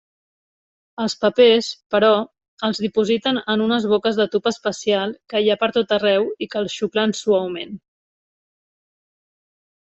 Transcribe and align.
Els 1.03 1.15
papers, 1.25 1.67
però, 1.95 2.09
els 2.69 2.79
dipositen 2.85 3.37
en 3.55 3.63
unes 3.65 3.85
boques 3.91 4.17
de 4.21 4.27
tub 4.37 4.49
especial 4.53 5.13
que 5.35 5.43
hi 5.43 5.53
ha 5.53 5.59
pertot 5.65 5.95
arreu 5.99 6.27
i 6.47 6.49
que 6.55 6.61
els 6.63 6.79
xuclen 6.79 7.15
suaument. 7.21 7.77